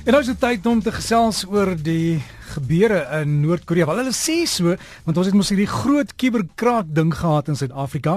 [0.00, 2.22] En nou is dit tyd om te gesels oor die
[2.54, 3.84] gebeure in Noord-Korea.
[3.84, 4.72] Wel hulle sê so,
[5.04, 8.14] want ons het mos hierdie groot kuberkraak ding gehad in Suid-Afrika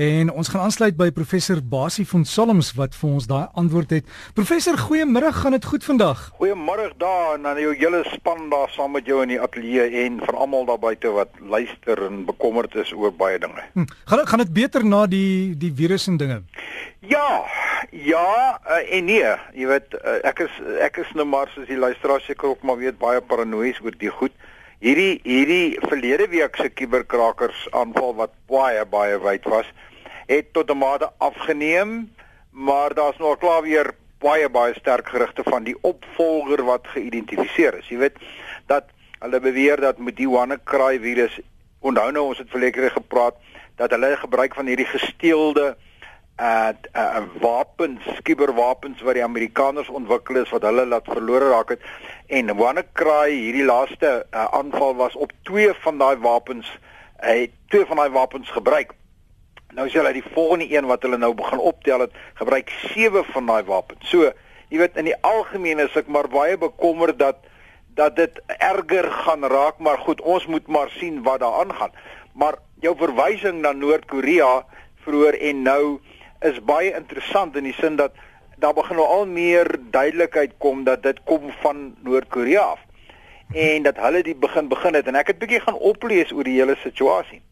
[0.00, 4.08] en ons gaan aansluit by professor Basie van Solms wat vir ons daai antwoord het.
[4.38, 6.24] Professor, goeiemôre, gaan dit goed vandag?
[6.40, 10.16] Goeiemôre daar en aan jou hele span daar saam met jou in die ateljee en
[10.24, 13.68] vir almal daar buite wat luister en bekommerd is oor baie dinge.
[13.76, 16.40] Hm, gaan dit gaan dit beter na die die virus en dinge?
[17.04, 17.44] Ja,
[17.90, 21.78] ja uh, en nee, jy weet uh, ek is ek is nou maar soos die
[21.78, 24.34] luisteraars seker ook maar weet baie paranoïes oor die goed.
[24.84, 29.68] Hierdie hierdie verlede week se kuberkrakers aanval wat baie baie wyd was,
[30.28, 32.12] het tot 'n mate afgeneem,
[32.50, 37.88] maar daar's nog klaar weer baie baie sterk gerugte van die opvolger wat geïdentifiseer is.
[37.88, 38.16] Jy weet
[38.66, 38.84] dat
[39.20, 41.40] hulle beweer dat met die WannaCry virus
[41.80, 43.36] onthou nou ons het verlede gepraat
[43.76, 45.82] dat hulle gebruik van hierdie gesteelde uh,
[46.36, 51.84] uh wapens, kuberwapens wat die Amerikaners ontwikkel is wat hulle laat verlore raak het.
[52.28, 56.68] En WannaCry hierdie laaste uh, aanval was op twee van daai wapens.
[57.24, 58.92] Hy uh, twee van daai wapens gebruik.
[59.72, 63.48] Nou is hulle die volgende een wat hulle nou begin optel het, gebruik sewe van
[63.48, 64.04] daai wapens.
[64.08, 64.30] So,
[64.68, 67.44] jy weet in die algemeen is ek maar baie bekommerd dat
[67.96, 71.94] dat dit erger gaan raak, maar goed, ons moet maar sien wat daar aangaan.
[72.36, 74.66] Maar jou verwysing na Noord-Korea
[75.06, 75.84] vroeër en nou
[76.46, 78.14] is baie interessant in die sin dat
[78.56, 82.80] daar begin nou al meer duidelikheid kom dat dit kom van Noord-Korea af.
[83.52, 85.06] En dat hulle die begin begin het.
[85.06, 87.42] En ek het bietjie gaan oplees oor die hele situasie.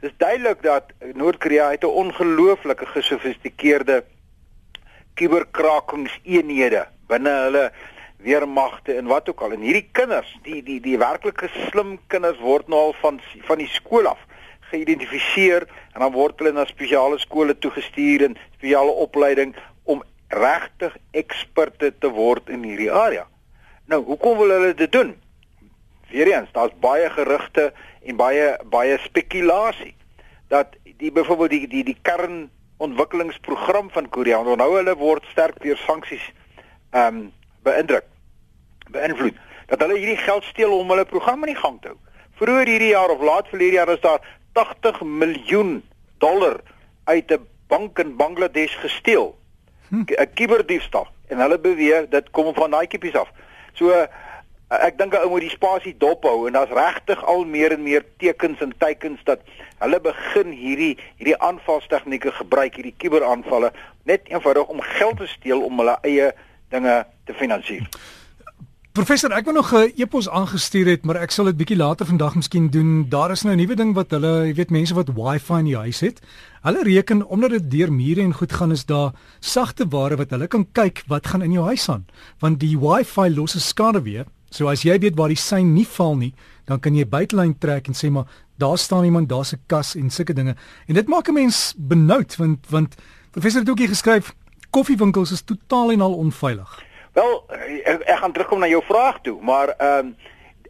[0.00, 4.04] Dis duidelik dat Noord-Korea het 'n ongelooflike gesofistikeerde
[5.14, 7.72] kuberkrakingseenhede binne hulle
[8.16, 9.52] weermagte en wat ook al.
[9.52, 13.68] En hierdie kinders, die die die werklike slim kinders word nou al van van die
[13.68, 14.28] skool af
[14.70, 19.54] geïdentifiseer en dan word hulle na spesiale skole toegestuur en spesiale opleiding
[19.84, 23.26] om regtig eksperte te word in hierdie area.
[23.90, 25.14] Nou, hoekom wil hulle dit doen?
[26.10, 27.72] Weereens, daar's baie gerugte
[28.06, 29.94] en baie baie spekulasie
[30.50, 36.24] dat die byvoorbeeld die die die kernontwikkelingsprogram van Korea, onthou hulle word sterk deur sanksies
[36.90, 37.32] ehm um,
[37.62, 38.06] beïndruk,
[38.90, 39.36] beïnvloed.
[39.70, 41.98] Dat hulle hierdie geld steel om hulle program in die gang te hou.
[42.40, 45.82] Vroeger hierdie jaar of laat verlede jaar is daar 80 miljoen
[46.18, 46.60] dollar
[47.04, 49.38] uit 'n bank in Bangladesh gesteel.
[49.88, 49.96] Hm.
[49.96, 50.34] 'n hm.
[50.34, 53.30] Kiberdiefstal en hulle beweer dit kom van daai kippies af.
[53.72, 54.06] So
[54.70, 57.82] ek dink 'n ou moet die spasie dop hou en daar's regtig al meer en
[57.82, 59.40] meer tekens en teikens dat
[59.78, 63.72] hulle begin hierdie hierdie aanvalstegnieke gebruik, hierdie kiberaanvalle
[64.04, 66.32] net eenvoudig om geld te steel om hulle eie
[66.68, 67.86] dinge te finansier.
[68.90, 72.34] Professor, ek wou nog 'n e-pos aangestuur het, maar ek sal dit bietjie later vandag
[72.34, 73.08] miskien doen.
[73.08, 75.76] Daar is nou 'n nuwe ding wat hulle, jy weet, mense wat Wi-Fi in die
[75.76, 76.20] huis het.
[76.62, 80.48] Hulle reken omdat dit deur mure en goed gaan is daar sagte ware wat hulle
[80.48, 82.04] kan kyk wat gaan in jou huis aan.
[82.40, 84.26] Want die Wi-Fi los skade weer.
[84.50, 86.34] So as jy weet waar die sein nie val nie,
[86.64, 88.26] dan kan jy buitelyn trek en sê maar
[88.58, 90.56] daar staan iemand, daar's 'n kas en sulke dinge.
[90.88, 92.96] En dit maak 'n mens benoud want want
[93.30, 94.34] professor het ook hier geskryf
[94.70, 96.89] koffiewinkels is totaal en al onveilig.
[97.12, 100.16] Wel, ek, ek gaan terugkom na jou vraag toe, maar ehm um,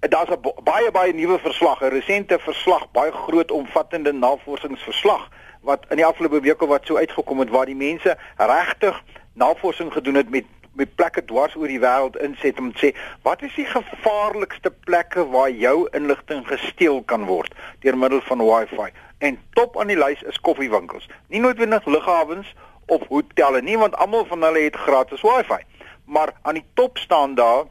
[0.00, 5.28] daar's 'n baie baie nuwe verslag, 'n resente verslag, baie groot omvattende navorsingsverslag
[5.60, 9.02] wat in die afgelope weke wat so uitgekom het waar die mense regtig
[9.32, 13.42] navorsing gedoen het met met plekke dwars oor die wêreld inset om te sê wat
[13.42, 18.90] is die gevaarlikste plekke waar jou inligting gesteel kan word deur middel van Wi-Fi?
[19.18, 21.08] En top aan die lys is koffiewinkels.
[21.28, 22.54] Nie noodwendig lughawens
[22.86, 25.64] of hotelle nie want almal van hulle het gratis Wi-Fi
[26.06, 27.64] maar aan die top staan daar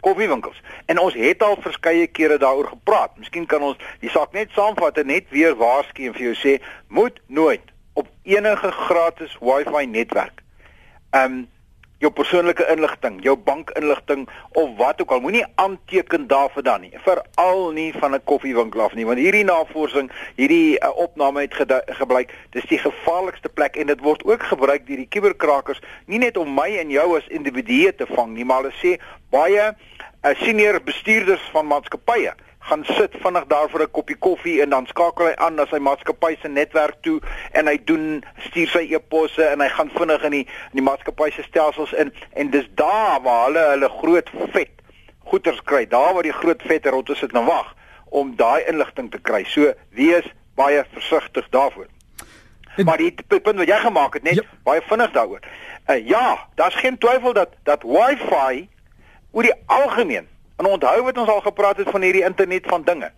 [0.00, 0.60] koffiewinkels.
[0.86, 3.16] En ons het al verskeie kere daaroor gepraat.
[3.16, 6.58] Miskien kan ons die saak net saamvat en net weer waarsku en vir jou sê,
[6.88, 10.44] moet nooit op enige gratis Wi-Fi netwerk
[11.14, 11.52] ehm um,
[12.04, 14.26] jou persoonlike inligting, jou bankinligting
[14.60, 16.92] of wat ook al, moenie aanteken daarvoor dan nie.
[17.04, 21.54] Veral nie van 'n koffiewinkel af nie, want hierdie navorsing, hierdie uh, opname het
[21.86, 26.36] gebleik, dis die gevaarlikste plek en dit word ook gebruik deur die kuberkrakers, nie net
[26.36, 29.00] om my en jou as individue te vang nie, maar hulle sê
[29.30, 29.72] baie
[30.24, 32.34] uh, senior bestuurders van maatskappye
[32.64, 35.78] gaan sit vinnig daar vir 'n koppie koffie en dan skakel hy aan na sy
[35.78, 37.20] maatskappy se netwerk toe
[37.52, 41.30] en hy doen stuur sy e-posse en hy gaan vinnig in die in die maatskappy
[41.30, 44.70] se stelsels in en dis daar waar hulle hulle groot vet
[45.24, 45.86] goeders kry.
[45.86, 47.74] Daar waar die groot vet rotte sit en wag
[48.04, 49.44] om daai inligting te kry.
[49.44, 50.24] So wees
[50.54, 51.86] baie versigtig daarvoor.
[52.76, 54.42] En, maar die punt wat jy gemaak het net ja.
[54.62, 55.40] baie vinnig daaroor.
[55.86, 58.68] Uh, ja daar's geen twyfel dat dat wifi
[59.30, 63.12] oor die algemeen En onthou wat ons al gepraat het van hierdie internet van dinge.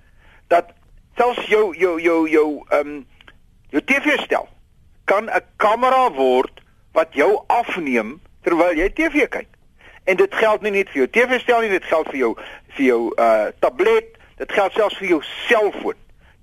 [0.48, 0.72] Dat
[1.16, 3.06] selfs jou jou jou jou ehm um,
[3.68, 4.48] jou TV stel
[5.04, 6.60] kan 'n kamera word
[6.92, 9.48] wat jou afneem terwyl jy TV kyk.
[10.04, 12.36] En dit geld nie net vir jou TV-stel nie, dit geld vir jou
[12.68, 15.94] vir jou uh tablet, dit geld selfs vir jou selfoon.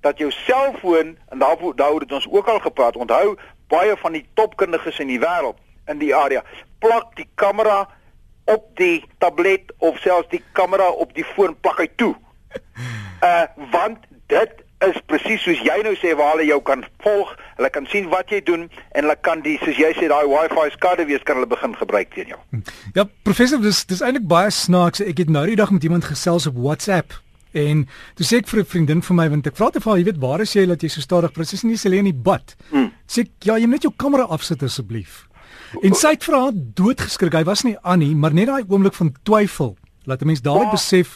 [0.02, 2.96] Dat jou selfoon en daaroor daaroor het ons ook al gepraat.
[2.96, 3.38] Onthou,
[3.68, 5.58] baie van die topkundiges in die wêreld
[5.88, 6.44] in die area
[6.84, 7.88] plak die kamera
[8.46, 12.14] op die tablet of selfs die kamera op die foon plak hy toe.
[13.24, 17.70] Uh want dit is presies soos jy nou sê waar hulle jou kan volg, hulle
[17.74, 21.06] kan sien wat jy doen en hulle kan die soos jy sê daai wifi skade
[21.10, 22.40] wees kan hulle begin gebruik teen jou.
[22.98, 25.04] Ja, professor, dis dis eintlik baie snaaks.
[25.04, 27.16] Ek het nou die dag met iemand gesels op WhatsApp
[27.54, 27.86] en
[28.18, 30.06] toe sê ek vir 'n vriendin van my want ek vra te vir haar, jy
[30.12, 32.56] weet waar is jy dat jy so stadig presies nie sê in die bad.
[32.72, 32.92] Hmm.
[33.08, 35.28] Sê ek, ja, jy moet net jou kamera afsit asseblief.
[35.82, 37.34] En sy het vir haar doodgeskrik.
[37.34, 40.72] Hy was nie aan nie, maar net daai oomblik van twyfel laat 'n mens dadelik
[40.74, 40.78] ja.
[40.78, 41.16] besef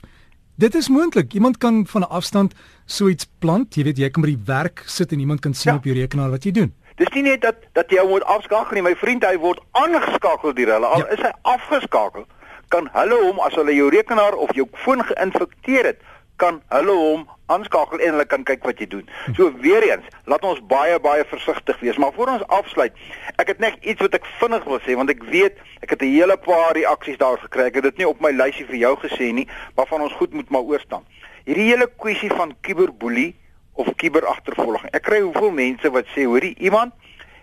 [0.55, 1.33] dit is moontlik.
[1.33, 2.53] Iemand kan van 'n afstand
[2.85, 3.75] so iets plant.
[3.75, 5.77] Jy weet jy kan by die werk sit en iemand kan sien ja.
[5.77, 6.73] op jou rekenaar wat jy doen.
[6.95, 8.81] Dis nie net dat dat jy moet afskakel nie.
[8.81, 10.85] My vriend, hy word aangeskakel deur hulle.
[10.85, 11.07] Al ja.
[11.13, 12.25] is hy afgeskakel,
[12.67, 16.01] kan hulle hom as hulle jou rekenaar of jou foon geïnfekteer het,
[16.41, 19.09] kan hulle hom aanskakel en hulle kan kyk wat jy doen.
[19.37, 21.97] So weer eens, laat ons baie baie versigtig wees.
[22.01, 22.95] Maar voor ons afsluit,
[23.41, 26.13] ek het net iets wat ek vinnig wil sê want ek weet ek het 'n
[26.13, 27.67] hele paar reaksies daar gekry.
[27.67, 30.33] Ek het dit nie op my lysie vir jou gesê nie, maar van ons goed
[30.33, 31.05] moet maar oorstaan.
[31.45, 33.35] Hierdie hele kwessie van kiberboelie
[33.73, 34.91] of kiberagtervolging.
[34.91, 36.93] Ek kry hoeveel mense wat sê, hoorie, iemand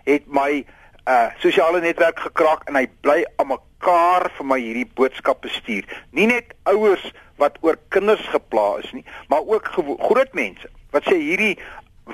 [0.05, 0.65] het my
[1.07, 3.47] uh sosiale netwerk gekraak en hy bly aan
[3.85, 5.85] mekaar vir my hierdie boodskappe stuur.
[6.11, 7.03] Nie net ouers
[7.37, 11.57] wat oor kinders gepla is nie, maar ook groot mense wat sê hierdie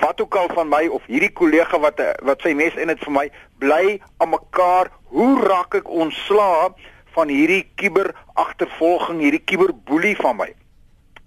[0.02, 3.14] wat ook al van my of hierdie kollega wat wat sy mes in dit vir
[3.14, 3.28] my
[3.60, 6.72] bly aan mekaar, hoe raak ek ontslaa
[7.16, 10.50] van hierdie kiber agtervolging, hierdie kiberboelie van my.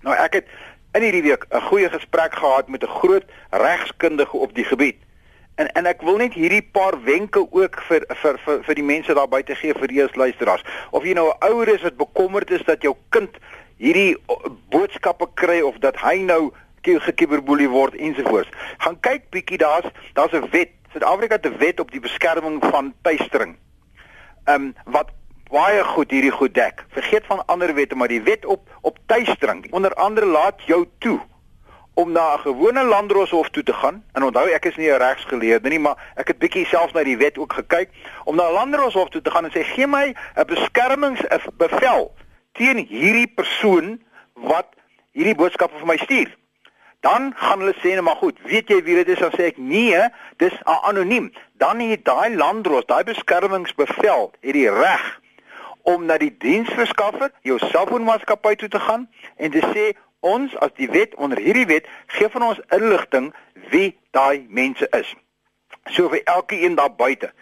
[0.05, 0.53] Nou ek het
[0.97, 5.01] in hierdie week 'n goeie gesprek gehad met 'n groot regskundige op die gebied.
[5.55, 9.15] En en ek wil net hierdie paar wenke ook vir vir vir vir die mense
[9.15, 10.65] daar buite gee vir die luisteraars.
[10.91, 13.31] Of jy nou 'n ouer is wat bekommerd is dat jou kind
[13.77, 14.17] hierdie
[14.71, 16.53] boodskappe kry of dat hy nou
[16.83, 18.51] gekiberboelie word ensovoorts.
[18.79, 20.71] Gaan kyk bietjie daar's daar's 'n wet.
[20.93, 23.57] Suid-Afrika het 'n wet op die beskerming van tuistering.
[24.45, 25.11] Ehm um, wat
[25.51, 26.85] baie goed hierdie goed dek.
[26.89, 31.21] Vergeet van ander wette, maar die wet op op tuistering onder andere laat jou toe
[31.95, 34.05] om na 'n gewone landdroshof toe te gaan.
[34.13, 37.17] En onthou ek is nie 'n regsgeleerde nie, maar ek het bietjie self na die
[37.17, 37.89] wet ook gekyk
[38.25, 42.15] om na 'n landdroshof toe te gaan en sê gee my 'n beskermingsbevel
[42.53, 44.03] teen hierdie persoon
[44.35, 44.67] wat
[45.13, 46.37] hierdie boodskappe vir my stuur.
[47.01, 50.09] Dan gaan hulle sê, "Maar goed, weet jy wie dit is?" Dan sê ek, "Nee,
[50.37, 55.21] dis anoniem." Dan het daai landdros, daai beskermingsbevel, het die reg
[55.83, 59.93] om na die diensverskaffer, jou selfoonmaatskappy toe te gaan en te sê,
[60.25, 63.33] "Ons as die wet onder hierdie wet gee van ons inligting
[63.71, 65.15] wie daai mense is."
[65.93, 67.33] So vir elkeen daar buite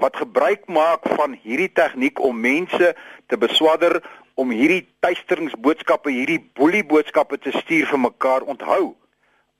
[0.00, 2.94] wat gebruik maak van hierdie tegniek om mense
[3.26, 4.00] te beswadder
[4.40, 8.46] om hierdie tuisteringsboodskappe, hierdie boelieboodskappe te stuur vir mekaar.
[8.48, 8.94] Onthou,